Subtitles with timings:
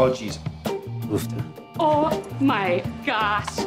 [0.00, 0.38] Oh, jeez.
[1.08, 1.44] Oofta.
[1.80, 3.58] Oh my gosh.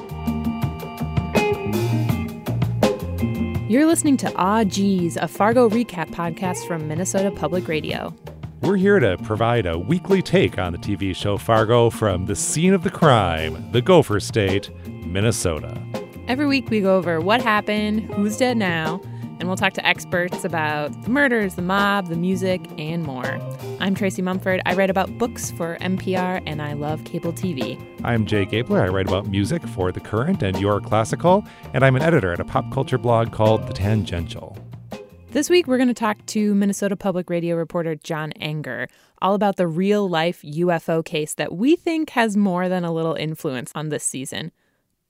[3.69, 8.15] You're listening to Ah Geez, a Fargo recap podcast from Minnesota Public Radio.
[8.61, 12.73] We're here to provide a weekly take on the TV show Fargo from the scene
[12.73, 15.77] of the crime, the Gopher State, Minnesota.
[16.29, 19.01] Every week we go over what happened, who's dead now,
[19.41, 23.39] and we'll talk to experts about the murders, the mob, the music, and more.
[23.79, 24.61] I'm Tracy Mumford.
[24.67, 27.75] I write about books for NPR, and I love cable TV.
[28.03, 28.83] I'm Jay Gabler.
[28.83, 31.43] I write about music for The Current and Your Classical,
[31.73, 34.55] and I'm an editor at a pop culture blog called The Tangential.
[35.31, 38.89] This week, we're going to talk to Minnesota Public Radio reporter John Enger
[39.23, 43.15] all about the real life UFO case that we think has more than a little
[43.15, 44.51] influence on this season.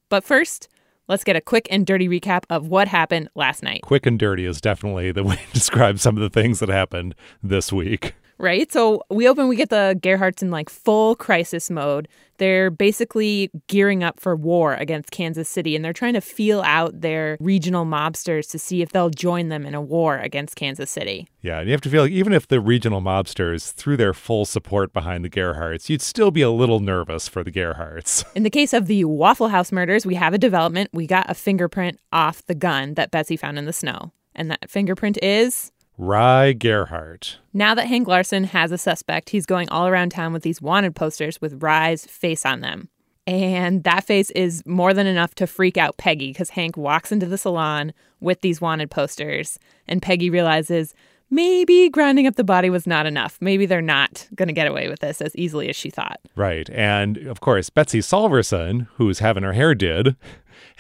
[0.07, 0.69] But first,
[1.07, 3.81] let's get a quick and dirty recap of what happened last night.
[3.83, 7.15] Quick and dirty is definitely the way to describe some of the things that happened
[7.43, 8.71] this week right?
[8.71, 12.07] So we open, we get the Gerhardts in like full crisis mode.
[12.37, 17.01] They're basically gearing up for war against Kansas City and they're trying to feel out
[17.01, 21.27] their regional mobsters to see if they'll join them in a war against Kansas City.
[21.41, 24.45] Yeah, and you have to feel like even if the regional mobsters threw their full
[24.45, 28.25] support behind the Gerhardts, you'd still be a little nervous for the Gerhardts.
[28.35, 30.89] In the case of the Waffle House murders, we have a development.
[30.93, 34.13] We got a fingerprint off the gun that Betsy found in the snow.
[34.33, 35.71] And that fingerprint is
[36.01, 37.37] Rye Gerhardt.
[37.53, 40.95] Now that Hank Larsson has a suspect, he's going all around town with these wanted
[40.95, 42.89] posters with Rye's face on them.
[43.27, 47.27] And that face is more than enough to freak out Peggy because Hank walks into
[47.27, 49.59] the salon with these wanted posters.
[49.87, 50.95] And Peggy realizes
[51.29, 53.37] maybe grinding up the body was not enough.
[53.39, 56.19] Maybe they're not going to get away with this as easily as she thought.
[56.35, 56.67] Right.
[56.71, 60.15] And of course, Betsy Solverson, who's having her hair did,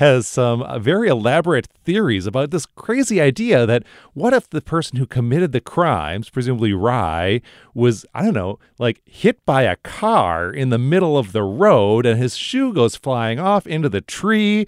[0.01, 3.83] has some uh, very elaborate theories about this crazy idea that
[4.15, 7.39] what if the person who committed the crimes, presumably Rye,
[7.75, 12.07] was, I don't know, like hit by a car in the middle of the road
[12.07, 14.65] and his shoe goes flying off into the tree.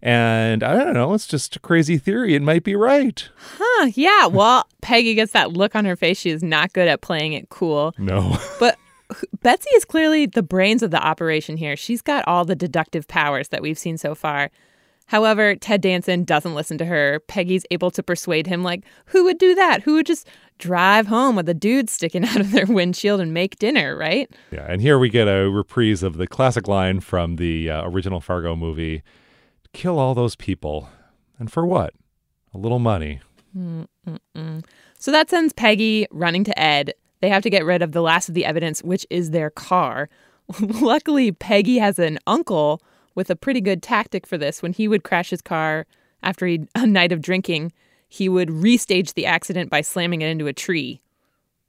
[0.00, 2.34] And I don't know, it's just a crazy theory.
[2.34, 3.28] It might be right.
[3.36, 3.90] Huh.
[3.94, 4.26] Yeah.
[4.26, 6.18] Well, Peggy gets that look on her face.
[6.18, 7.94] She is not good at playing it cool.
[7.98, 8.38] No.
[8.58, 8.78] But
[9.42, 11.76] Betsy is clearly the brains of the operation here.
[11.76, 14.50] She's got all the deductive powers that we've seen so far.
[15.12, 17.20] However, Ted Danson doesn't listen to her.
[17.28, 19.82] Peggy's able to persuade him, like, who would do that?
[19.82, 23.58] Who would just drive home with a dude sticking out of their windshield and make
[23.58, 24.34] dinner, right?
[24.50, 28.22] Yeah, and here we get a reprise of the classic line from the uh, original
[28.22, 29.02] Fargo movie
[29.74, 30.88] kill all those people.
[31.38, 31.92] And for what?
[32.54, 33.20] A little money.
[33.54, 34.64] Mm-mm-mm.
[34.98, 36.94] So that sends Peggy running to Ed.
[37.20, 40.08] They have to get rid of the last of the evidence, which is their car.
[40.60, 42.80] Luckily, Peggy has an uncle
[43.14, 44.62] with a pretty good tactic for this.
[44.62, 45.86] When he would crash his car
[46.22, 47.72] after a night of drinking,
[48.08, 51.00] he would restage the accident by slamming it into a tree.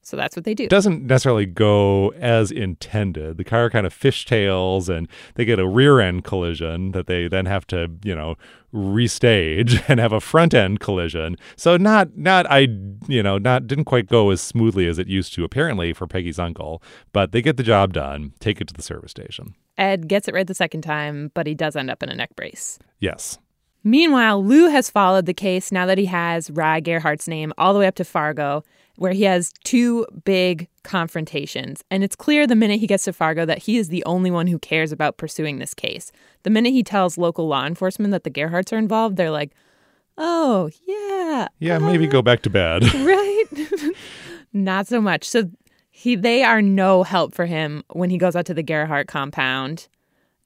[0.06, 0.68] So that's what they do.
[0.68, 3.38] Doesn't necessarily go as intended.
[3.38, 7.46] The car kind of fishtails and they get a rear end collision that they then
[7.46, 8.36] have to, you know,
[8.74, 11.38] restage and have a front end collision.
[11.56, 12.68] So not not I
[13.08, 16.38] you know, not didn't quite go as smoothly as it used to apparently for Peggy's
[16.38, 16.84] uncle,
[17.14, 19.56] but they get the job done, take it to the service station.
[19.78, 22.36] Ed gets it right the second time, but he does end up in a neck
[22.36, 22.80] brace.
[23.00, 23.38] Yes.
[23.84, 27.80] Meanwhile, Lou has followed the case now that he has Rye Gerhardt's name all the
[27.80, 28.64] way up to Fargo
[28.98, 31.84] where he has two big confrontations.
[31.90, 34.48] And it's clear the minute he gets to Fargo that he is the only one
[34.48, 36.12] who cares about pursuing this case.
[36.44, 39.52] The minute he tells local law enforcement that the Gerhardts are involved, they're like,
[40.18, 41.48] oh, yeah.
[41.60, 42.84] Yeah, uh, maybe go back to bed.
[42.94, 43.46] right?
[44.54, 45.28] Not so much.
[45.28, 45.50] So
[45.96, 49.88] he they are no help for him when he goes out to the Gerhardt compound.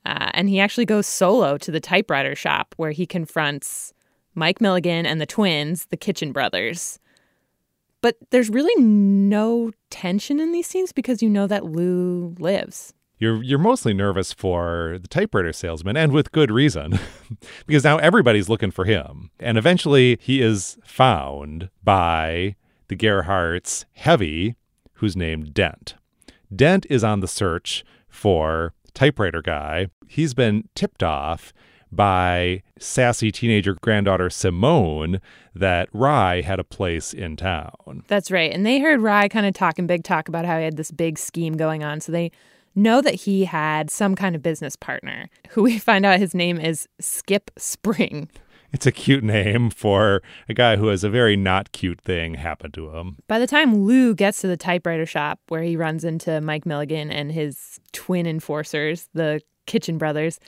[0.06, 3.94] Uh, and he actually goes solo to the typewriter shop where he confronts
[4.36, 7.00] Mike Milligan and the twins, the Kitchen brothers.
[8.02, 12.94] But there's really no tension in these scenes because you know that Lou lives.
[13.18, 17.00] You're you're mostly nervous for the typewriter salesman, and with good reason,
[17.66, 19.32] because now everybody's looking for him.
[19.40, 22.58] And eventually, he is found by
[22.90, 24.56] the Gerhardts Heavy,
[24.98, 25.96] who's named Dent.
[26.56, 29.88] Dent is on the search for typewriter guy.
[30.08, 31.54] He's been tipped off
[31.92, 35.22] by sassy teenager granddaughter Simone
[35.56, 38.04] that Rye had a place in town.
[38.08, 38.52] That's right.
[38.52, 41.18] And they heard Rye kind of talking big talk about how he had this big
[41.18, 42.02] scheme going on.
[42.02, 42.32] So they
[42.76, 46.60] know that he had some kind of business partner who we find out his name
[46.60, 48.30] is Skip Sprang.
[48.74, 52.72] It's a cute name for a guy who has a very not cute thing happen
[52.74, 53.18] to him.
[53.28, 57.10] By the time Lou gets to the typewriter shop where he runs into Mike Milligan
[57.10, 60.40] and his twin enforcers, the Kitchen brothers,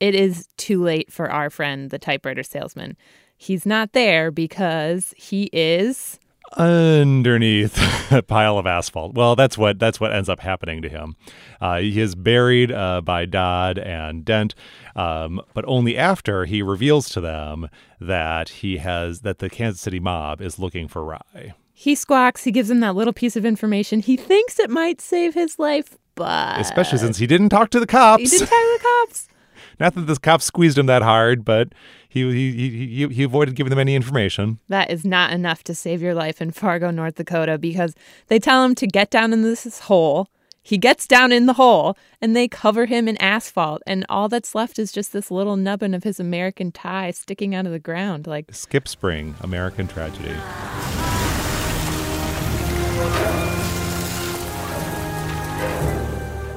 [0.00, 2.96] it is too late for our friend, the typewriter salesman.
[3.36, 6.18] He's not there because he is
[6.56, 7.78] underneath
[8.12, 9.14] a pile of asphalt.
[9.14, 11.16] Well, that's what that's what ends up happening to him.
[11.60, 14.54] Uh, he is buried uh, by Dodd and Dent,
[14.96, 17.68] um, but only after he reveals to them
[18.00, 21.54] that he has that the Kansas City mob is looking for Rye.
[21.72, 22.44] He squawks.
[22.44, 24.00] He gives him that little piece of information.
[24.00, 27.86] He thinks it might save his life, but Especially since he didn't talk to the
[27.86, 28.22] cops.
[28.22, 29.28] he didn't talk to the cops.
[29.80, 31.70] Not that the cops squeezed him that hard, but
[32.14, 34.60] he he, he he he avoided giving them any information.
[34.68, 37.94] That is not enough to save your life in Fargo, North Dakota, because
[38.28, 40.28] they tell him to get down in this hole.
[40.62, 43.82] He gets down in the hole and they cover him in asphalt.
[43.86, 47.66] And all that's left is just this little nubbin of his American tie sticking out
[47.66, 48.26] of the ground.
[48.26, 50.34] Like, Skip Sprang, American Tragedy.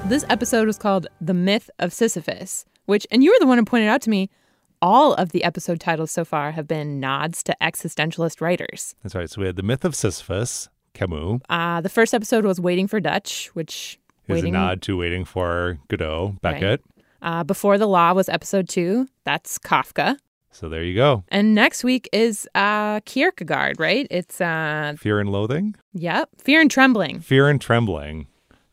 [0.08, 3.66] this episode was called The Myth of Sisyphus, which, and you were the one who
[3.66, 4.30] pointed out to me,
[4.82, 8.96] all of the episode titles so far have been nods to existentialist writers.
[9.04, 9.30] That's right.
[9.30, 13.00] So we had the myth of Sisyphus, Camus, Uh, the first episode was Waiting for
[13.00, 16.82] Dutch, which is waiting a nod to waiting for Godot, Beckett.
[17.22, 19.08] Uh, Before the Law was episode two.
[19.24, 20.18] That's Kafka.
[20.52, 21.24] So there you go.
[21.30, 24.08] And next week is uh, Kierkegaard, right?
[24.10, 27.20] It's, uh, Fear and Loathing, yep, Fear and Trembling.
[27.20, 28.28] Fear and Trembling.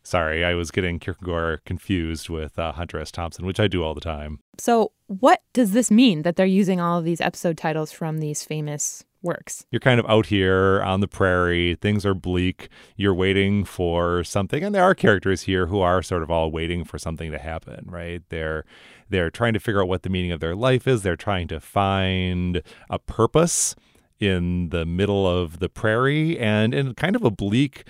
[0.04, 3.10] Sorry, I was getting Kierkegaard confused with uh, Hunter S.
[3.10, 4.38] Thompson, which I do all the time.
[4.58, 8.44] So, what does this mean that they're using all of these episode titles from these
[8.44, 9.64] famous works?
[9.70, 11.76] You're kind of out here on the prairie.
[11.80, 12.68] Things are bleak.
[12.96, 16.84] You're waiting for something, and there are characters here who are sort of all waiting
[16.84, 18.22] for something to happen, right?
[18.28, 18.66] They're
[19.08, 21.02] they're trying to figure out what the meaning of their life is.
[21.02, 23.74] They're trying to find a purpose
[24.20, 27.84] in the middle of the prairie and in kind of a bleak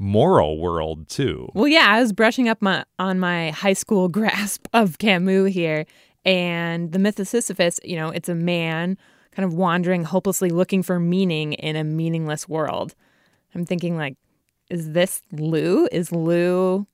[0.00, 1.48] moral world too.
[1.54, 5.86] Well, yeah, I was brushing up my on my high school grasp of Camus here,
[6.24, 7.78] and the myth of Sisyphus.
[7.84, 8.98] You know, it's a man
[9.30, 12.96] kind of wandering hopelessly looking for meaning in a meaningless world.
[13.54, 14.16] I'm thinking, like,
[14.68, 15.88] is this Lou?
[15.92, 16.86] Is Lou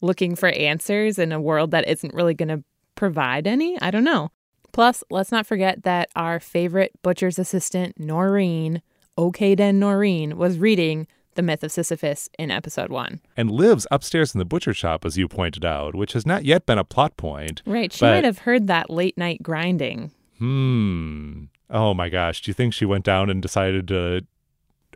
[0.00, 2.64] looking for answers in a world that isn't really going to
[2.94, 3.80] provide any?
[3.80, 4.30] I don't know.
[4.72, 8.82] Plus, let's not forget that our favorite butcher's assistant, Noreen,
[9.16, 11.06] okay then Noreen, was reading
[11.36, 13.20] The Myth of Sisyphus in episode one.
[13.36, 16.66] And lives upstairs in the butcher shop, as you pointed out, which has not yet
[16.66, 17.62] been a plot point.
[17.64, 17.92] Right.
[17.92, 20.10] She But- might have heard that late night grinding.
[20.38, 21.44] Hmm.
[21.70, 22.42] Oh my gosh.
[22.42, 24.22] Do you think she went down and decided to?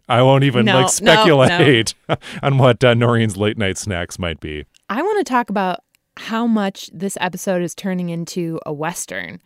[0.08, 1.94] I won't even No, like no, speculate
[2.42, 4.64] on what uh, Noreen's late night snacks might be.
[4.88, 5.80] I want to talk about
[6.16, 9.40] how much this episode is turning into a Western.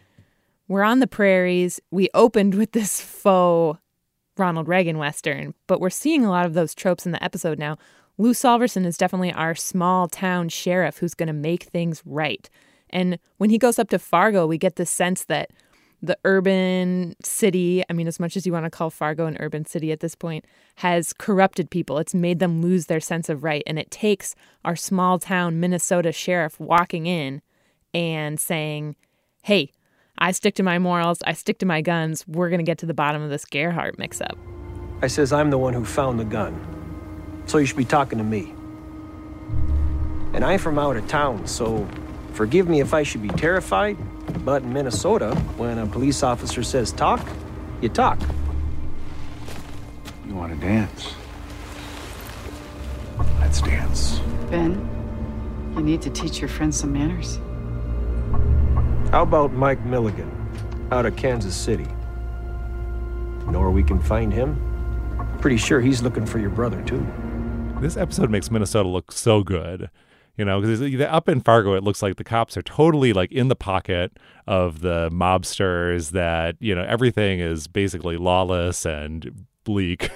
[0.66, 1.80] We're on the prairies.
[1.90, 3.78] We opened with this faux
[4.36, 7.78] Ronald Reagan Western, but we're seeing a lot of those tropes in the episode now.
[8.18, 12.48] Lou Solverson is definitely our small town sheriff who's going to make things right.
[12.90, 15.50] And when he goes up to Fargo, we get the sense that
[16.00, 19.64] the urban city, I mean, as much as you want to call Fargo an urban
[19.64, 20.44] city at this point,
[20.76, 21.98] has corrupted people.
[21.98, 23.62] It's made them lose their sense of right.
[23.66, 24.34] And it takes
[24.64, 27.40] our small town Minnesota sheriff walking in
[27.94, 28.96] and saying,
[29.42, 29.72] hey,
[30.18, 32.24] I stick to my morals, I stick to my guns.
[32.26, 34.38] We're going to get to the bottom of this Gerhardt mix up.
[35.02, 36.54] I says I'm the one who found the gun.
[37.46, 38.54] So you should be talking to me.
[40.32, 41.86] And I'm from out of town, so
[42.32, 43.96] forgive me if I should be terrified,
[44.44, 47.26] but in Minnesota, when a police officer says talk,
[47.80, 48.20] you talk.
[50.26, 51.14] You want to dance?
[53.40, 54.20] Let's dance.
[54.50, 54.88] Ben,
[55.76, 57.38] you need to teach your friends some manners.
[59.14, 60.28] How about Mike Milligan
[60.90, 61.86] out of Kansas City?
[63.46, 64.58] Know where we can find him?
[65.40, 67.06] Pretty sure he's looking for your brother, too.
[67.80, 69.88] This episode makes Minnesota look so good.
[70.36, 73.46] You know, because up in Fargo, it looks like the cops are totally like in
[73.46, 74.18] the pocket
[74.48, 76.10] of the mobsters.
[76.10, 80.10] That you know everything is basically lawless and bleak.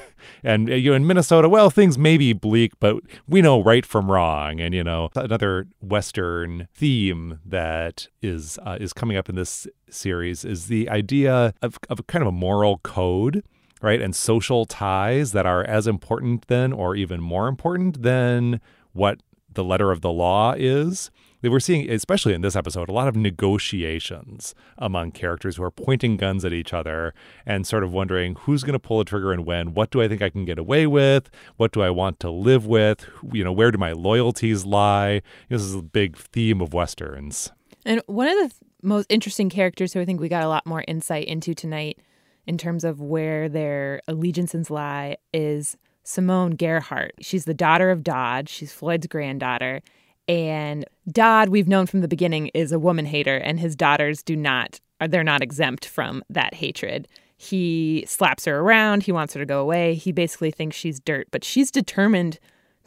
[0.45, 3.85] And uh, you know, in Minnesota, well, things may be bleak, but we know right
[3.85, 4.61] from wrong.
[4.61, 10.45] And you know, another Western theme that is uh, is coming up in this series
[10.45, 13.43] is the idea of of kind of a moral code
[13.81, 14.01] right?
[14.01, 18.61] And social ties that are as important then, or even more important than
[18.93, 19.21] what
[19.53, 21.11] the letter of the law is.
[21.43, 26.17] Were seeing, especially in this episode, a lot of negotiations among characters who are pointing
[26.17, 27.15] guns at each other
[27.47, 29.73] and sort of wondering who's going to pull the trigger and when.
[29.73, 31.31] What do I think I can get away with?
[31.57, 33.07] What do I want to live with?
[33.33, 35.23] You know, where do my loyalties lie?
[35.49, 37.53] This is a big theme of westerns.
[37.87, 40.67] And one of the th- most interesting characters who I think we got a lot
[40.67, 41.99] more insight into tonight
[42.47, 47.13] in terms of where their allegiances lie is Simone Gerhardt.
[47.21, 48.49] She's the daughter of Dodd.
[48.49, 49.83] She's Floyd's granddaughter.
[50.29, 54.37] And Dodd, we've known from the beginning, is a woman hater, and his daughters do
[54.37, 57.09] not, they're not exempt from that hatred.
[57.39, 59.05] He slaps her around.
[59.05, 59.95] He wants her to go away.
[59.95, 62.39] He basically thinks she's dirt, but she's determined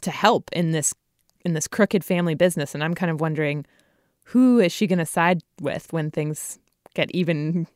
[0.02, 0.94] to help in this
[1.44, 2.72] in this crooked family business.
[2.72, 3.66] And I'm kind of wondering
[4.26, 6.60] who is she going to side with when things
[6.94, 7.66] get even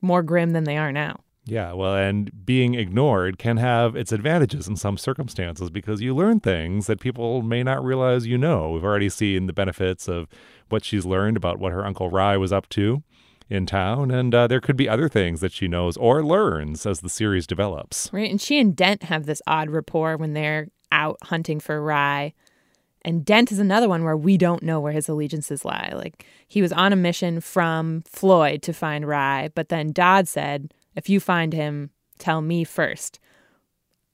[0.00, 1.20] more grim than they are now?
[1.50, 6.38] Yeah, well, and being ignored can have its advantages in some circumstances because you learn
[6.38, 8.70] things that people may not realize you know.
[8.70, 10.28] We've already seen the benefits of
[10.68, 13.02] what she's learned about what her Uncle Rye was up to
[13.48, 17.00] in town, and uh, there could be other things that she knows or learns as
[17.00, 18.08] the series develops.
[18.12, 18.30] Right.
[18.30, 22.32] And she and Dent have this odd rapport when they're out hunting for Rye.
[23.02, 25.90] And Dent is another one where we don't know where his allegiances lie.
[25.94, 30.72] Like he was on a mission from Floyd to find Rye, but then Dodd said,
[30.94, 33.18] if you find him, tell me first.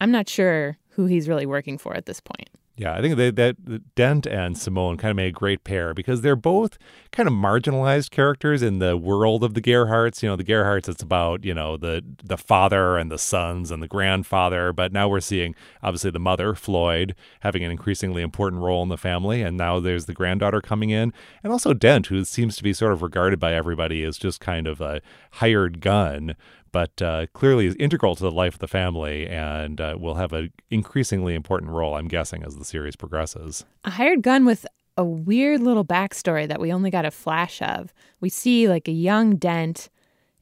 [0.01, 2.51] I'm not sure who he's really working for at this point.
[2.79, 6.37] Yeah, I think that, Dent and Simone kind of made a great pair because they're
[6.37, 6.77] both
[7.11, 10.23] kind of marginalized characters in the world of the Gerhardts.
[10.23, 13.83] You know, the Gerhardts, it's about you know the the father and the sons and
[13.83, 18.83] the grandfather, but now we're seeing obviously the mother Floyd having an increasingly important role
[18.83, 22.57] in the family, and now there's the granddaughter coming in, and also Dent, who seems
[22.57, 25.01] to be sort of regarded by everybody as just kind of a
[25.33, 26.37] hired gun
[26.77, 30.35] but uh, clearly is integral to the life of the family and uh, will have
[30.35, 33.65] an increasingly important role, I'm guessing, as the series progresses.
[33.85, 34.67] A hired gun with
[34.99, 37.95] a weird little backstory that we only got a flash of.
[38.21, 39.89] We see like a young Dent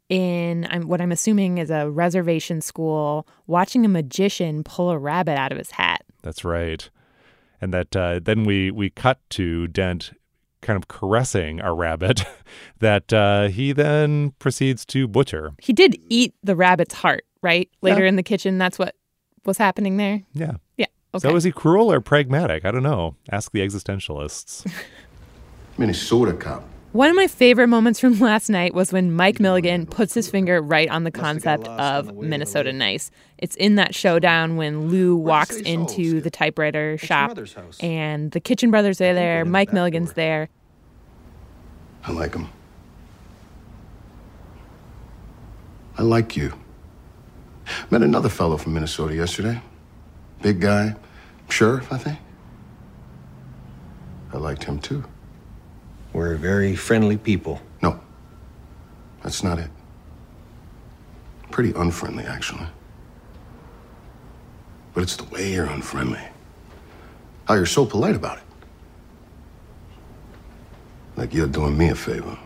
[0.08, 5.38] in I'm, what I'm assuming is a reservation school watching a magician pull a rabbit
[5.38, 6.02] out of his hat.
[6.22, 6.90] That's right.
[7.60, 10.10] And that uh, then we we cut to Dent
[10.64, 12.24] kind of caressing a rabbit
[12.80, 15.52] that uh, he then proceeds to butcher.
[15.60, 17.70] He did eat the rabbit's heart, right?
[17.82, 18.08] Later yeah.
[18.08, 18.96] in the kitchen, that's what
[19.44, 20.22] was happening there.
[20.32, 20.54] Yeah.
[20.76, 20.86] Yeah.
[21.14, 21.28] Okay.
[21.28, 22.64] So was he cruel or pragmatic?
[22.64, 23.14] I don't know.
[23.30, 24.68] Ask the existentialists.
[25.78, 26.64] Minnesota cop.
[26.94, 30.62] One of my favorite moments from last night was when Mike Milligan puts his finger
[30.62, 33.10] right on the concept of Minnesota Nice.
[33.36, 37.36] It's in that showdown when Lou walks into the typewriter shop
[37.80, 40.48] and the Kitchen Brothers are there, Mike Milligan's there.
[42.04, 42.48] I like him.
[45.98, 46.52] I like you.
[47.90, 49.60] Met another fellow from Minnesota yesterday.
[50.42, 50.94] Big guy,
[51.48, 52.20] sheriff, I think.
[54.32, 55.02] I liked him too.
[56.14, 57.60] We're very friendly people.
[57.82, 58.00] No,
[59.22, 59.68] that's not it.
[61.50, 62.66] Pretty unfriendly, actually.
[64.94, 66.20] But it's the way you're unfriendly.
[67.46, 68.44] How you're so polite about it.
[71.16, 72.38] Like you're doing me a favor.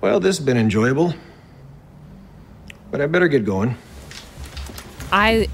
[0.00, 1.14] Well, this has been enjoyable.
[2.90, 3.76] But I better get going.
[5.12, 5.48] I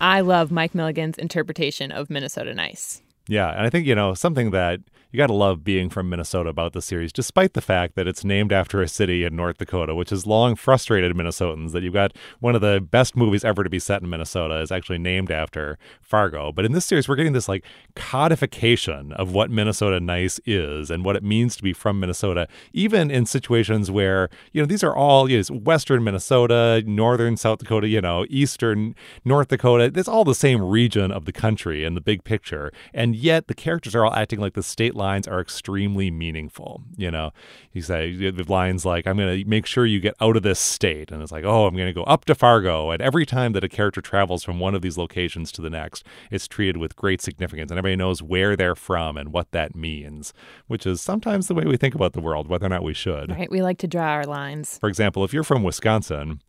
[0.00, 3.02] I love Mike Milligan's interpretation of Minnesota Nice.
[3.28, 6.50] Yeah, and I think, you know, something that you got to love being from Minnesota
[6.50, 9.94] about the series, despite the fact that it's named after a city in North Dakota,
[9.94, 13.70] which has long frustrated Minnesotans that you've got one of the best movies ever to
[13.70, 16.52] be set in Minnesota is actually named after Fargo.
[16.52, 17.64] But in this series, we're getting this like
[17.96, 23.10] codification of what Minnesota nice is and what it means to be from Minnesota, even
[23.10, 27.88] in situations where, you know, these are all, you know, Western Minnesota, Northern South Dakota,
[27.88, 29.90] you know, Eastern North Dakota.
[29.94, 32.72] It's all the same region of the country in the big picture.
[32.94, 36.82] And yet the characters are all acting like the state lines are extremely meaningful.
[36.96, 37.32] You know,
[37.72, 40.60] you say the lines like, I'm going to make sure you get out of this
[40.60, 41.10] state.
[41.10, 42.90] And it's like, oh, I'm going to go up to Fargo.
[42.90, 46.06] And every time that a character travels from one of these locations to the next,
[46.30, 47.70] it's treated with great significance.
[47.70, 50.32] And everybody knows where they're from and what that means,
[50.68, 53.30] which is sometimes the way we think about the world, whether or not we should.
[53.30, 53.50] Right.
[53.50, 54.78] We like to draw our lines.
[54.78, 56.40] For example, if you're from Wisconsin,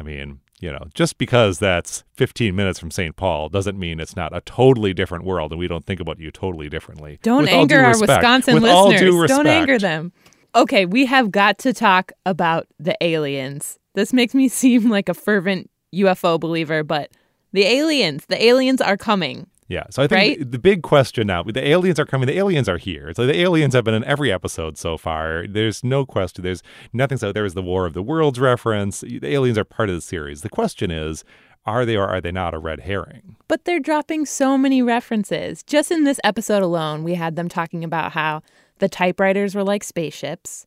[0.00, 3.14] I mean, you know, just because that's 15 minutes from St.
[3.16, 6.30] Paul doesn't mean it's not a totally different world and we don't think about you
[6.30, 7.18] totally differently.
[7.22, 7.98] Don't With anger our.
[7.98, 9.28] Wisconsin With listeners.
[9.28, 10.12] Don't anger them.
[10.54, 13.78] Okay, we have got to talk about the aliens.
[13.94, 17.10] This makes me seem like a fervent UFO believer, but
[17.52, 19.46] the aliens, the aliens are coming.
[19.70, 19.84] Yeah.
[19.90, 20.50] So I think right?
[20.50, 22.26] the big question now, the aliens are coming.
[22.26, 23.14] The aliens are here.
[23.14, 25.46] So the aliens have been in every episode so far.
[25.46, 26.42] There's no question.
[26.42, 26.60] There's
[26.92, 27.18] nothing.
[27.18, 29.02] So there was the War of the Worlds reference.
[29.02, 30.42] The aliens are part of the series.
[30.42, 31.22] The question is,
[31.66, 33.36] are they or are they not a red herring?
[33.46, 35.62] But they're dropping so many references.
[35.62, 38.42] Just in this episode alone, we had them talking about how
[38.80, 40.66] the typewriters were like spaceships.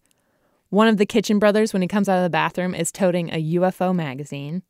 [0.70, 3.56] One of the kitchen brothers, when he comes out of the bathroom, is toting a
[3.56, 4.64] UFO magazine.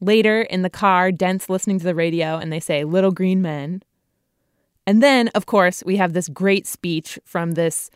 [0.00, 3.82] Later in the car, Dent's listening to the radio and they say, Little Green Men.
[4.86, 7.90] And then, of course, we have this great speech from this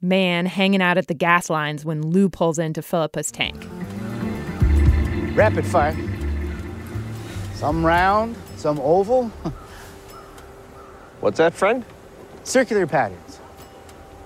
[0.00, 3.30] man hanging out at the gas lines when Lou pulls in to fill up his
[3.30, 3.66] tank.
[5.34, 5.96] Rapid fire.
[7.54, 9.28] Some round, some oval.
[11.20, 11.84] What's that, friend?
[12.44, 13.40] Circular patterns.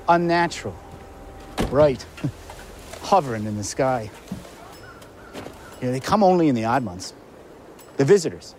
[0.08, 0.76] Unnatural.
[1.70, 2.04] Right.
[3.04, 4.10] hovering in the sky.
[5.84, 7.12] You know, they come only in the odd months.
[7.98, 8.54] The visitors.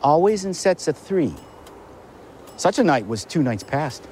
[0.00, 1.34] Always in sets of three.
[2.56, 4.06] Such a night was two nights past.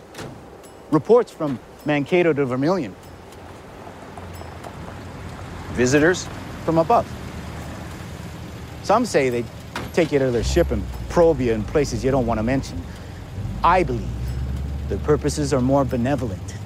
[0.90, 2.96] Reports from Mankato to Vermilion
[5.74, 6.26] Visitors?
[6.64, 7.06] from above.
[8.82, 9.44] Some say they
[9.92, 12.82] take you to their ship and probe you in places you don't want to mention.
[13.62, 14.08] I believe
[14.88, 16.56] their purposes are more benevolent.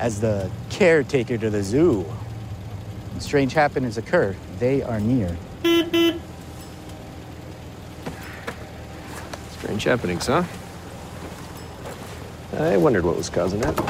[0.00, 2.04] As the caretaker to the zoo,
[3.10, 5.36] when strange happenings occur, they are near.
[9.52, 10.44] Strange happenings, huh?
[12.56, 13.80] I wondered what was causing it.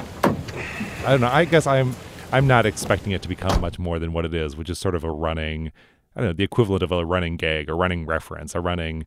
[1.04, 1.30] I don't know.
[1.30, 1.96] I guess I'm
[2.32, 4.94] I'm not expecting it to become much more than what it is, which is sort
[4.94, 5.72] of a running,
[6.14, 9.06] I don't know, the equivalent of a running gag, a running reference, a running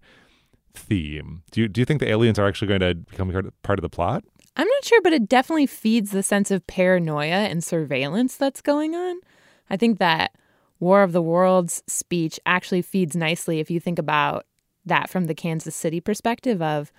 [0.74, 1.44] theme.
[1.52, 3.90] Do you do you think the aliens are actually going to become part of the
[3.90, 4.24] plot?
[4.56, 8.96] I'm not sure, but it definitely feeds the sense of paranoia and surveillance that's going
[8.96, 9.20] on.
[9.70, 10.36] I think that
[10.80, 14.46] War of the Worlds speech actually feeds nicely if you think about
[14.86, 16.92] that from the Kansas City perspective of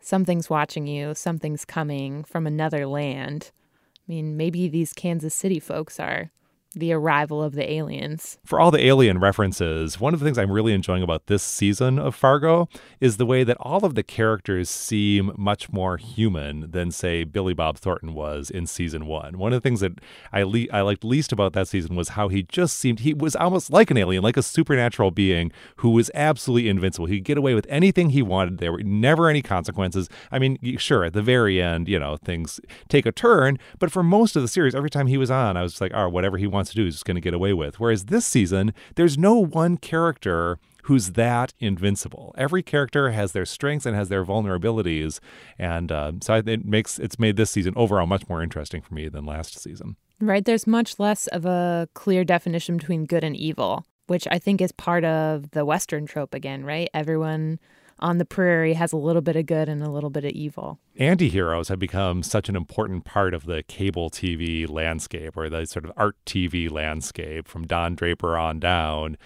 [0.00, 3.50] something's watching you, something's coming from another land.
[3.96, 6.30] I mean, maybe these Kansas City folks are
[6.72, 8.38] the arrival of the aliens.
[8.44, 11.98] For all the alien references, one of the things I'm really enjoying about this season
[11.98, 12.68] of Fargo
[13.00, 17.54] is the way that all of the characters seem much more human than, say, Billy
[17.54, 19.38] Bob Thornton was in season one.
[19.38, 20.00] One of the things that
[20.32, 23.36] I le- I liked least about that season was how he just seemed he was
[23.36, 27.06] almost like an alien, like a supernatural being who was absolutely invincible.
[27.06, 28.58] He'd get away with anything he wanted.
[28.58, 30.08] There were never any consequences.
[30.30, 34.02] I mean, sure, at the very end, you know, things take a turn, but for
[34.02, 36.46] most of the series, every time he was on, I was like, oh, whatever he
[36.46, 37.80] wants to do is going to get away with.
[37.80, 42.34] Whereas this season, there's no one character who's that invincible.
[42.36, 45.20] Every character has their strengths and has their vulnerabilities,
[45.58, 49.08] and uh, so it makes it's made this season overall much more interesting for me
[49.08, 49.96] than last season.
[50.20, 54.60] Right, there's much less of a clear definition between good and evil, which I think
[54.60, 56.64] is part of the Western trope again.
[56.64, 57.58] Right, everyone
[58.02, 60.78] on the prairie has a little bit of good and a little bit of evil.
[60.98, 65.84] Anti-heroes have become such an important part of the cable TV landscape or the sort
[65.84, 69.16] of art TV landscape from Don Draper on down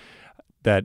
[0.62, 0.84] that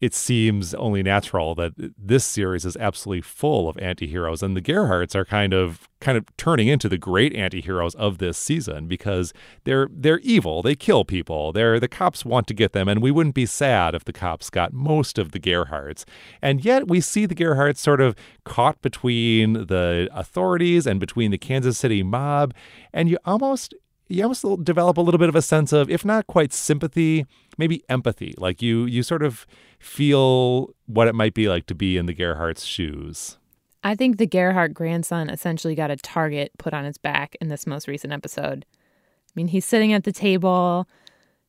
[0.00, 5.14] it seems only natural that this series is absolutely full of anti-heroes and the Gerhardts
[5.14, 9.34] are kind of kind of turning into the great anti-heroes of this season because
[9.64, 10.62] they're they're evil.
[10.62, 11.52] They kill people.
[11.52, 14.48] They're the cops want to get them and we wouldn't be sad if the cops
[14.48, 16.04] got most of the Gerhardts
[16.40, 21.38] and yet we see the Gerhardts sort of caught between the authorities and between the
[21.38, 22.54] Kansas City mob
[22.92, 23.74] and you almost
[24.10, 27.82] you almost develop a little bit of a sense of, if not quite sympathy, maybe
[27.88, 28.34] empathy.
[28.36, 29.46] Like you, you sort of
[29.78, 33.38] feel what it might be like to be in the Gerhardt's shoes.
[33.82, 37.66] I think the Gerhardt grandson essentially got a target put on his back in this
[37.66, 38.66] most recent episode.
[38.68, 40.88] I mean, he's sitting at the table.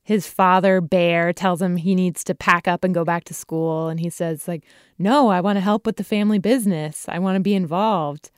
[0.03, 3.89] His father, Bear, tells him he needs to pack up and go back to school.
[3.89, 4.63] And he says, like,
[4.97, 7.05] no, I want to help with the family business.
[7.09, 8.31] I want to be involved.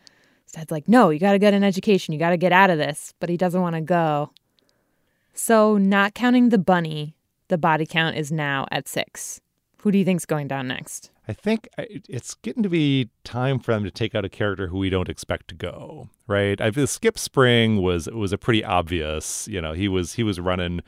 [0.53, 2.13] Dad's like, no, you got to get an education.
[2.13, 3.13] You got to get out of this.
[3.19, 4.31] But he doesn't want to go.
[5.33, 7.15] So, not counting the bunny,
[7.47, 9.41] the body count is now at six.
[9.79, 11.09] Who do you think's going down next?
[11.27, 14.67] I think uh, it's getting to be time for them to take out a character
[14.67, 16.09] who we don't expect to go.
[16.27, 16.61] Right?
[16.61, 19.47] I Skip Sprang was it was a pretty obvious.
[19.47, 20.81] You know, he was he was running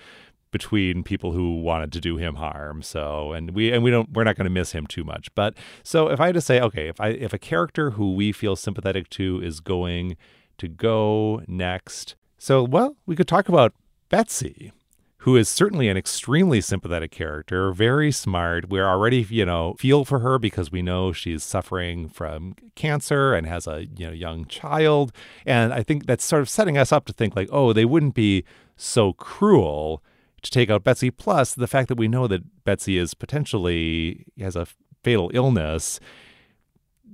[0.55, 2.81] between people who wanted to do him harm.
[2.81, 5.27] So, and we and we don't we're not going to miss him too much.
[5.35, 8.31] But so if I had to say, okay, if I if a character who we
[8.31, 10.15] feel sympathetic to is going
[10.59, 13.73] to go next, so well, we could talk about
[14.07, 14.71] Betsy.
[15.19, 18.69] Who is certainly an extremely sympathetic character, very smart.
[18.69, 23.47] We're already, you know, feel for her because we know she's suffering from cancer and
[23.47, 25.11] has a, you know, young child.
[25.43, 28.13] And I think that's sort of setting us up to think like, oh, they wouldn't
[28.13, 28.45] be
[28.77, 30.03] so cruel
[30.45, 34.55] to take out Betsy, plus the fact that we know that Betsy is potentially has
[34.55, 34.67] a
[35.03, 35.99] fatal illness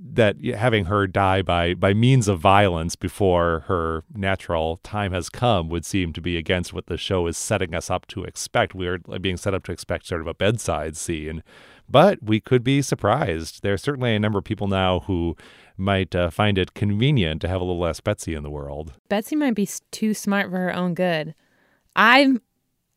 [0.04, 5.68] that having her die by by means of violence before her natural time has come
[5.68, 8.74] would seem to be against what the show is setting us up to expect.
[8.74, 11.42] We're being set up to expect sort of a bedside scene,
[11.88, 13.62] but we could be surprised.
[13.62, 15.36] There are certainly a number of people now who
[15.76, 18.94] might uh, find it convenient to have a little less Betsy in the world.
[19.08, 21.34] Betsy might be too smart for her own good.
[21.94, 22.40] I'm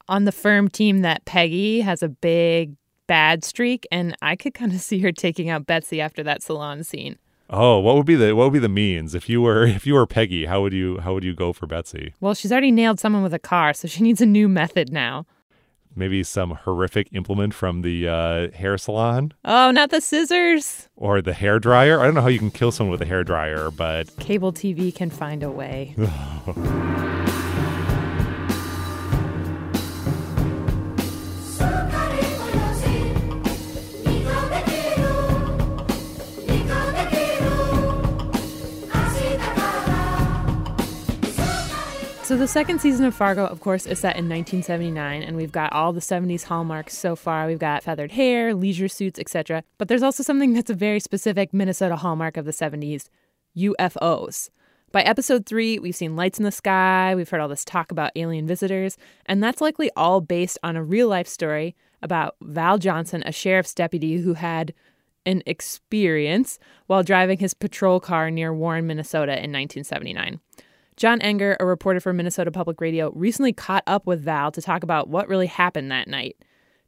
[0.07, 2.75] on the firm team that Peggy has a big
[3.07, 6.83] bad streak, and I could kind of see her taking out Betsy after that salon
[6.83, 7.17] scene.
[7.49, 9.93] Oh, what would be the what would be the means if you were if you
[9.93, 10.45] were Peggy?
[10.45, 12.13] How would you how would you go for Betsy?
[12.19, 15.25] Well, she's already nailed someone with a car, so she needs a new method now.
[15.97, 19.31] Maybe some horrific implement from the uh, hair salon.
[19.45, 20.89] Oh, not the scissors.
[20.97, 22.01] Or the hair dryer.
[22.01, 24.93] I don't know how you can kill someone with a hair dryer, but cable TV
[24.93, 25.95] can find a way.
[42.35, 45.71] So the second season of Fargo, of course, is set in 1979, and we've got
[45.71, 47.47] all the 70s hallmarks so far.
[47.47, 49.63] We've got feathered hair, leisure suits, etc.
[49.77, 53.07] But there's also something that's a very specific Minnesota hallmark of the 70s
[53.55, 54.49] UFOs.
[54.91, 58.11] By episode three, we've seen lights in the sky, we've heard all this talk about
[58.17, 63.23] alien visitors, and that's likely all based on a real life story about Val Johnson,
[63.25, 64.73] a sheriff's deputy who had
[65.25, 70.41] an experience while driving his patrol car near Warren, Minnesota in 1979.
[70.97, 74.81] John Enger, a reporter for Minnesota Public Radio, recently caught up with Val to talk
[74.81, 76.37] about what really happened that night.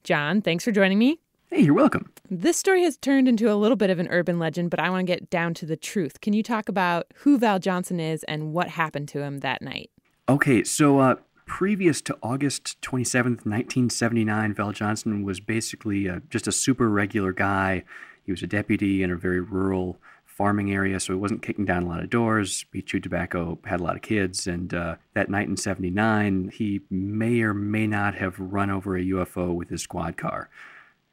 [0.05, 1.19] John, thanks for joining me.
[1.47, 2.09] Hey, you're welcome.
[2.29, 5.05] This story has turned into a little bit of an urban legend, but I want
[5.05, 6.21] to get down to the truth.
[6.21, 9.89] Can you talk about who Val Johnson is and what happened to him that night?
[10.29, 11.15] Okay, so uh,
[11.45, 17.83] previous to August 27th, 1979, Val Johnson was basically uh, just a super regular guy.
[18.23, 19.99] He was a deputy in a very rural
[20.37, 22.63] farming area, so he wasn't kicking down a lot of doors.
[22.71, 26.81] He chewed tobacco, had a lot of kids, and uh, that night in '79, he
[26.91, 30.49] may or may not have run over a UFO with his squad car.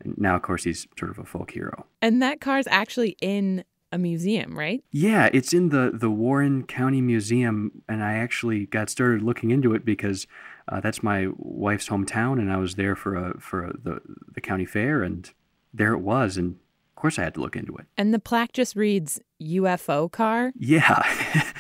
[0.01, 1.87] And now, of course, he's sort of a folk hero.
[2.03, 4.85] And that car's actually in a museum, right?
[4.91, 9.75] Yeah, it's in the the Warren County Museum, and I actually got started looking into
[9.75, 10.27] it because
[10.69, 14.01] uh, that's my wife's hometown, and I was there for a for a, the
[14.35, 15.31] the county fair, and
[15.73, 16.57] there it was, and
[17.05, 17.85] course I had to look into it.
[17.99, 20.55] And the plaque just reads UFO car?
[20.57, 21.03] Yeah,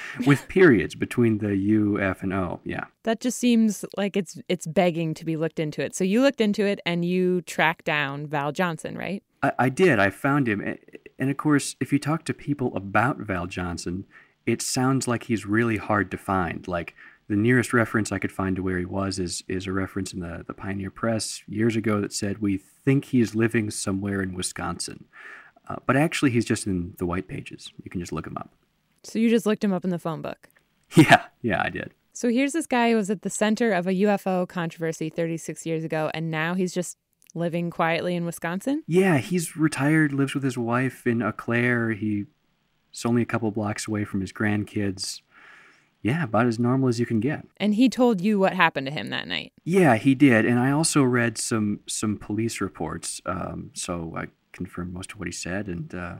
[0.27, 2.61] with periods between the U, F, and O.
[2.65, 2.85] Yeah.
[3.03, 5.95] That just seems like it's it's begging to be looked into it.
[5.95, 9.23] So you looked into it and you tracked down Val Johnson, right?
[9.43, 9.99] I, I did.
[9.99, 10.79] I found him.
[11.19, 14.07] And of course, if you talk to people about Val Johnson,
[14.47, 16.67] it sounds like he's really hard to find.
[16.67, 16.95] Like
[17.29, 20.21] the nearest reference I could find to where he was is is a reference in
[20.21, 25.05] the, the Pioneer Press years ago that said, We think he's living somewhere in Wisconsin.
[25.68, 27.73] Uh, but actually, he's just in the white pages.
[27.83, 28.51] You can just look him up.
[29.03, 30.49] So you just looked him up in the phone book?
[30.97, 31.92] Yeah, yeah, I did.
[32.12, 35.83] So here's this guy who was at the center of a UFO controversy 36 years
[35.83, 36.99] ago, and now he's just
[37.35, 38.85] living quietly in Wisconsin?
[38.87, 41.90] Yeah, he's retired, lives with his wife in Eau Claire.
[41.90, 42.27] He's
[43.05, 45.23] only a couple blocks away from his grandkids
[46.05, 47.47] yeah, about as normal as you can get.
[47.57, 49.55] And he told you what happened to him that night.
[49.64, 54.93] Yeah, he did, and I also read some some police reports, um, so I confirmed
[54.93, 55.67] most of what he said.
[55.67, 56.17] And uh,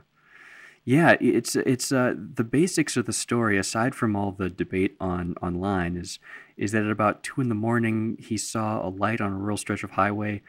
[0.87, 3.59] yeah, it's it's uh, the basics of the story.
[3.59, 6.19] Aside from all the debate on online, is
[6.57, 9.59] is that at about two in the morning he saw a light on a rural
[9.59, 10.41] stretch of highway,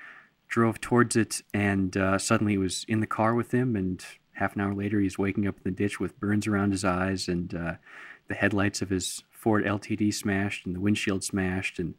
[0.48, 3.76] drove towards it, and uh, suddenly he was in the car with him.
[3.76, 4.02] And
[4.36, 7.28] half an hour later, he's waking up in the ditch with burns around his eyes
[7.28, 7.74] and uh,
[8.28, 11.96] the headlights of his Ford LTD smashed and the windshield smashed and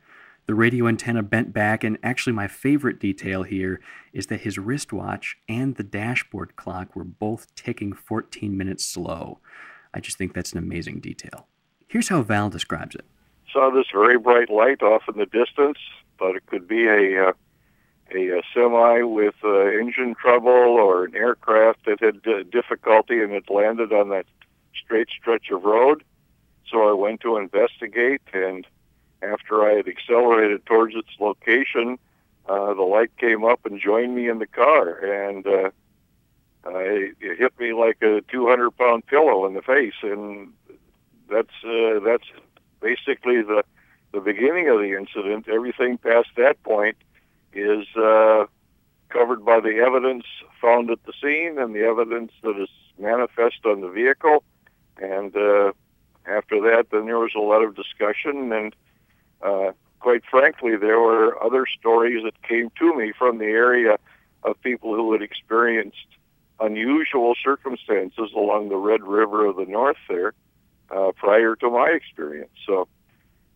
[0.47, 1.85] the radio antenna bent back.
[1.85, 3.81] And actually, my favorite detail here
[4.12, 9.41] is that his wristwatch and the dashboard clock were both ticking 14 minutes slow.
[9.93, 11.49] I just think that's an amazing detail.
[11.89, 13.05] Here's how Val describes it.
[13.53, 15.79] Saw this very bright light off in the distance,
[16.19, 17.33] thought it could be a, uh,
[18.15, 23.33] a, a, semi with uh, engine trouble or an aircraft that had uh, difficulty and
[23.33, 24.27] it landed on that
[24.75, 26.05] straight stretch of road.
[26.70, 28.66] So I went to investigate, and
[29.22, 31.98] after I had accelerated towards its location,
[32.48, 35.70] uh, the light came up and joined me in the car, and uh,
[36.64, 40.52] I, it hit me like a 200 pound pillow in the face, and
[41.29, 42.26] that's uh, that's
[42.81, 43.64] basically the
[44.12, 45.48] the beginning of the incident.
[45.48, 46.96] Everything past that point
[47.52, 48.46] is uh,
[49.09, 50.24] covered by the evidence
[50.61, 54.42] found at the scene and the evidence that is manifest on the vehicle,
[54.98, 55.72] and uh,
[56.29, 58.77] after that, then there was a lot of discussion, and
[59.43, 63.99] uh, quite frankly, there were other stories that came to me from the area
[64.43, 66.07] of people who had experienced
[66.61, 70.33] unusual circumstances along the Red River of the North there
[70.91, 72.51] uh, prior to my experience.
[72.67, 72.89] So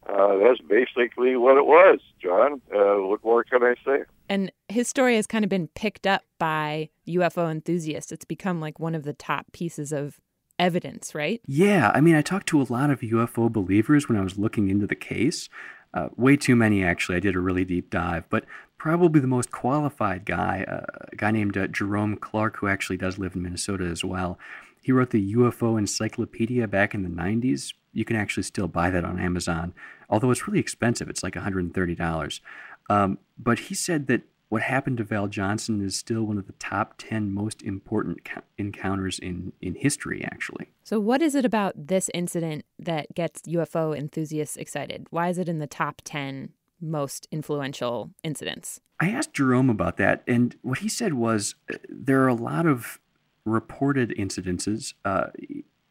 [0.07, 2.61] uh, that's basically what it was, John.
[2.75, 4.05] Uh, what more can I say?
[4.29, 8.13] And his story has kind of been picked up by UFO enthusiasts.
[8.13, 10.21] It's become like one of the top pieces of
[10.61, 11.41] evidence, right?
[11.47, 11.91] Yeah.
[11.95, 14.87] I mean, I talked to a lot of UFO believers when I was looking into
[14.87, 15.49] the case.
[15.93, 17.17] Uh, way too many, actually.
[17.17, 18.45] I did a really deep dive, but
[18.79, 23.19] probably the most qualified guy, uh, a guy named uh, Jerome Clark, who actually does
[23.19, 24.39] live in Minnesota as well.
[24.83, 27.75] He wrote the UFO Encyclopedia back in the 90s.
[27.93, 29.75] You can actually still buy that on Amazon,
[30.09, 31.11] although it's really expensive.
[31.11, 32.41] It's like $130.
[32.89, 36.53] Um, but he said that what happened to Val Johnson is still one of the
[36.55, 40.73] top 10 most important ca- encounters in, in history, actually.
[40.83, 45.07] So, what is it about this incident that gets UFO enthusiasts excited?
[45.11, 48.81] Why is it in the top 10 most influential incidents?
[48.99, 52.67] I asked Jerome about that, and what he said was uh, there are a lot
[52.67, 52.99] of
[53.45, 55.29] reported incidences, uh,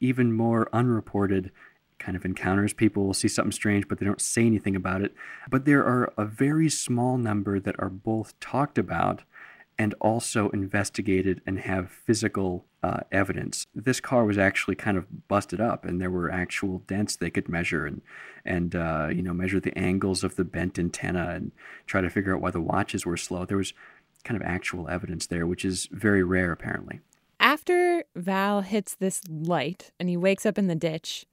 [0.01, 1.51] even more unreported
[1.99, 5.13] kind of encounters people will see something strange, but they don't say anything about it.
[5.49, 9.23] But there are a very small number that are both talked about
[9.77, 13.65] and also investigated and have physical uh, evidence.
[13.73, 17.47] This car was actually kind of busted up, and there were actual dents they could
[17.47, 18.01] measure and
[18.45, 21.51] and uh, you know measure the angles of the bent antenna and
[21.85, 23.45] try to figure out why the watches were slow.
[23.45, 23.73] There was
[24.23, 26.99] kind of actual evidence there, which is very rare apparently.
[27.39, 31.25] After Val hits this light and he wakes up in the ditch,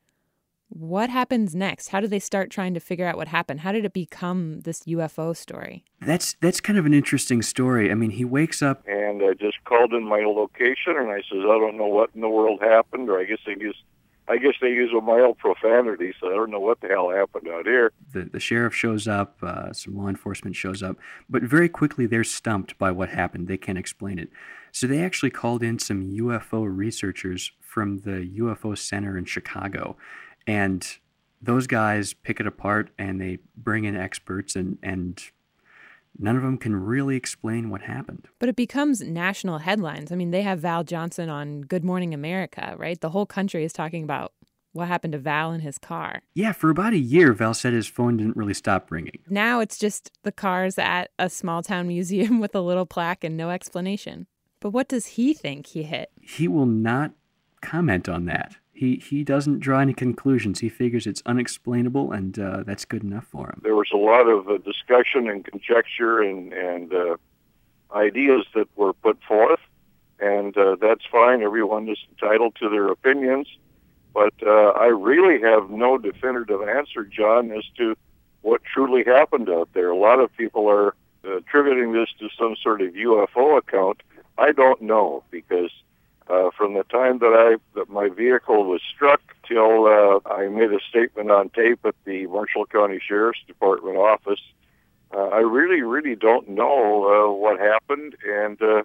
[0.68, 1.88] what happens next?
[1.88, 3.61] How do they start trying to figure out what happened?
[3.61, 5.85] How did it become this UFO story?
[6.00, 7.90] That's that's kind of an interesting story.
[7.90, 11.40] I mean, he wakes up and I just called in my location and I says
[11.40, 13.81] I don't know what in the world happened, or I guess they use,
[14.29, 17.48] I guess they use a mild profanity, so I don't know what the hell happened
[17.48, 17.92] out here.
[18.12, 20.96] The the sheriff shows up, uh, some law enforcement shows up,
[21.31, 23.46] but very quickly they're stumped by what happened.
[23.46, 24.31] They can't explain it,
[24.72, 29.96] so they actually called in some UFO researchers from the UFO Center in Chicago
[30.47, 30.99] and
[31.41, 35.31] those guys pick it apart and they bring in experts and and
[36.19, 38.27] none of them can really explain what happened.
[38.39, 40.11] But it becomes national headlines.
[40.11, 43.01] I mean, they have Val Johnson on Good Morning America, right?
[43.01, 44.33] The whole country is talking about
[44.73, 46.23] what happened to Val in his car.
[46.35, 49.19] Yeah, for about a year, Val said his phone didn't really stop ringing.
[49.29, 53.37] Now it's just the cars at a small town museum with a little plaque and
[53.37, 54.27] no explanation.
[54.61, 56.11] But what does he think he hit?
[56.21, 57.13] He will not
[57.61, 60.61] comment on that he he doesn't draw any conclusions.
[60.61, 63.61] He figures it's unexplainable, and uh, that's good enough for him.
[63.62, 67.17] There was a lot of uh, discussion and conjecture and and uh,
[67.95, 69.61] ideas that were put forth,
[70.21, 71.43] and uh, that's fine.
[71.43, 73.49] Everyone is entitled to their opinions,
[74.12, 77.97] but uh, I really have no definitive answer, John, as to
[78.43, 79.91] what truly happened out there.
[79.91, 84.03] A lot of people are attributing this to some sort of UFO account.
[84.39, 85.71] I don't know because
[86.29, 90.73] uh, from the time that I that my vehicle was struck till uh, I made
[90.73, 94.41] a statement on tape at the Marshall County Sheriff's Department office,
[95.15, 98.83] uh, I really, really don't know uh, what happened, and uh,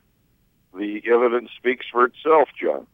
[0.77, 2.87] the evidence speaks for itself, John.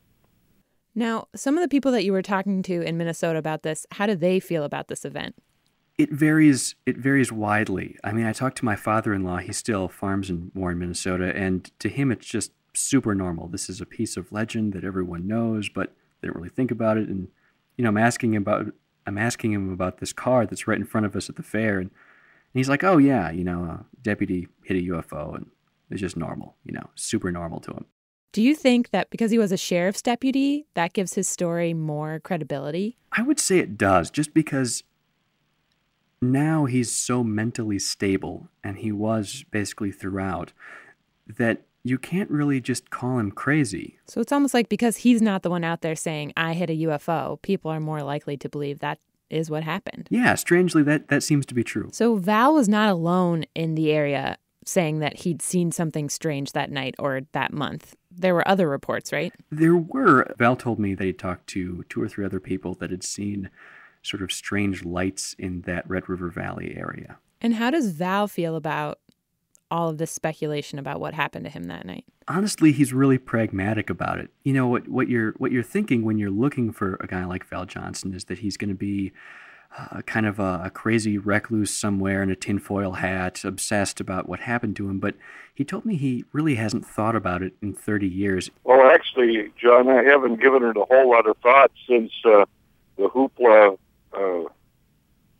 [0.96, 4.08] Now, some of the people that you were talking to in Minnesota about this, how
[4.08, 5.36] do they feel about this event?
[5.98, 6.76] It varies.
[6.86, 7.98] It varies widely.
[8.04, 9.38] I mean, I talked to my father-in-law.
[9.38, 13.48] He still farms in Warren, Minnesota, and to him, it's just super normal.
[13.48, 16.98] This is a piece of legend that everyone knows, but they don't really think about
[16.98, 17.10] it.
[17.10, 17.28] And
[17.78, 18.68] you know, I'm asking him about
[19.06, 21.76] I'm asking him about this car that's right in front of us at the fair,
[21.80, 25.48] and, and he's like, "Oh yeah, you know, a deputy hit a UFO, and
[25.90, 27.86] it's just normal, you know, super normal to him."
[28.34, 32.20] Do you think that because he was a sheriff's deputy, that gives his story more
[32.20, 32.98] credibility?
[33.12, 34.84] I would say it does, just because
[36.22, 40.52] now he's so mentally stable, and he was basically throughout,
[41.28, 44.00] that you can't really just call him crazy.
[44.06, 46.74] So it's almost like because he's not the one out there saying, I hit a
[46.74, 50.08] UFO, people are more likely to believe that is what happened.
[50.10, 51.90] Yeah, strangely, that, that seems to be true.
[51.92, 56.72] So Val was not alone in the area saying that he'd seen something strange that
[56.72, 57.96] night or that month.
[58.12, 59.34] There were other reports, right?
[59.52, 60.34] There were.
[60.38, 63.50] Val told me he talked to two or three other people that had seen
[64.02, 67.18] sort of strange lights in that Red River Valley area.
[67.42, 69.00] And how does Val feel about
[69.70, 72.06] all of this speculation about what happened to him that night?
[72.28, 74.30] Honestly, he's really pragmatic about it.
[74.44, 77.46] You know what what you're what you're thinking when you're looking for a guy like
[77.46, 79.12] Val Johnson is that he's going to be
[79.78, 84.40] uh, kind of a, a, crazy recluse somewhere in a tinfoil hat, obsessed about what
[84.40, 85.00] happened to him.
[85.00, 85.16] But
[85.54, 88.50] he told me he really hasn't thought about it in 30 years.
[88.64, 92.46] Well, actually, John, I haven't given it a whole lot of thought since uh,
[92.98, 93.78] the hoopla
[94.14, 94.44] uh,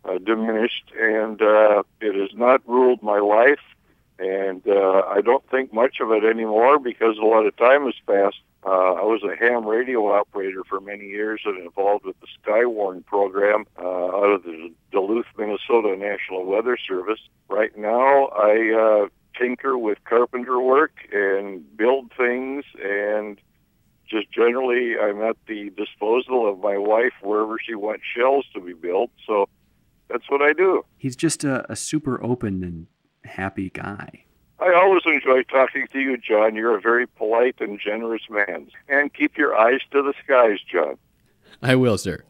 [0.04, 3.58] uh diminished, and uh, it has not ruled my life
[4.18, 7.94] and uh, I don't think much of it anymore because a lot of time has
[8.06, 8.40] passed.
[8.66, 13.06] Uh, I was a ham radio operator for many years and involved with the Skywarn
[13.06, 17.20] program uh, out of the Duluth, Minnesota National Weather Service.
[17.48, 23.40] Right now, I uh, tinker with carpenter work and build things and
[24.08, 28.72] just generally I'm at the disposal of my wife wherever she wants shells to be
[28.72, 29.10] built.
[29.26, 29.48] So
[30.08, 30.84] that's what I do.
[30.96, 32.86] He's just a, a super open and
[33.28, 34.24] happy guy.
[34.60, 36.56] I always enjoy talking to you, John.
[36.56, 38.68] You're a very polite and generous man.
[38.88, 40.96] And keep your eyes to the skies, John.
[41.62, 42.24] I will, sir.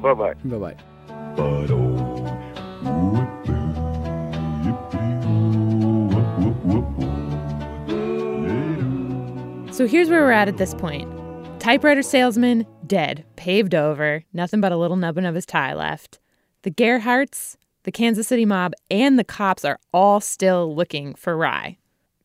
[0.00, 0.34] Bye bye.
[0.44, 0.76] Bye bye.
[9.72, 11.10] So here's where we're at at this point.
[11.58, 16.20] Typewriter salesman, dead, paved over, nothing but a little nubbin of his tie left.
[16.62, 21.78] The Gerhardts, the Kansas City mob, and the cops are all still looking for Rye.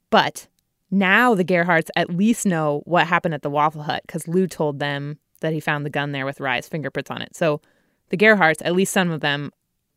[0.10, 0.48] But
[0.90, 4.80] now the Gerhardts at least know what happened at the Waffle Hut because Lou told
[4.80, 7.36] them that he found the gun there with Rye's fingerprints on it.
[7.36, 7.62] So
[8.10, 9.52] the Gerhardts, at least some of them,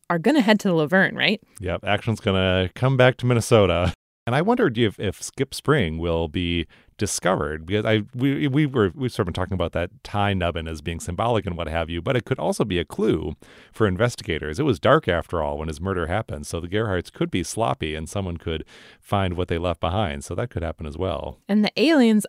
[0.09, 1.41] are going to head to the Luverne, right?
[1.59, 3.93] Yep, action's going to come back to Minnesota.
[4.25, 8.91] And I wondered if, if Skip Sprang will be discovered because I we we were
[8.95, 11.89] we've sort of been talking about that tie nubbin as being symbolic and what have
[11.89, 13.35] you, but it could also be a clue
[13.71, 14.59] for investigators.
[14.59, 17.95] It was dark after all when his murder happened, so the Gerhardts could be sloppy
[17.95, 18.63] and someone could
[18.99, 20.23] find what they left behind.
[20.23, 21.39] So that could happen as well.
[21.47, 22.25] And the aliens,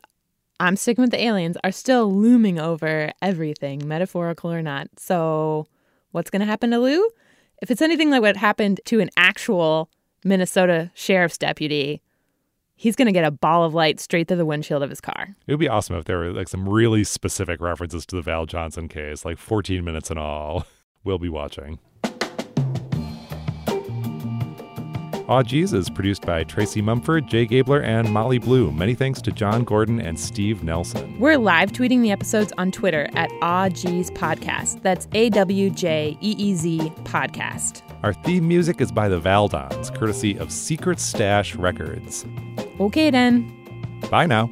[0.60, 4.88] I'm sticking with the aliens, are still looming over everything, metaphorical or not.
[4.98, 5.66] So
[6.12, 7.08] what's to happen to Lou?
[7.62, 9.90] If it's anything like what happened to an actual
[10.24, 12.02] Minnesota sheriff's deputy,
[12.76, 15.34] he's going to get a ball of light straight through the windshield of his car.
[15.46, 18.46] It would be awesome if there were like some really specific references to the Val
[18.46, 20.66] Johnson case, like 14 minutes in all.
[21.04, 21.80] We'll be watching.
[25.28, 28.78] Aw Geez is produced by Tracy Mumford, Jay Gabler, and Molly Bloom.
[28.78, 31.18] Many thanks to John Gordon and Steve Nelson.
[31.18, 34.80] We're live tweeting the episodes on Twitter at Awjeez Podcast.
[34.80, 37.82] That's A W J E E Z Podcast.
[38.02, 42.24] Our theme music is by the Valdons, courtesy of Secret Stash Records.
[42.80, 43.50] Okay, then.
[44.10, 44.50] Bye now.